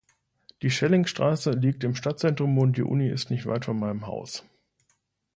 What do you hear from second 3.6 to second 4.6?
von meinem Haus.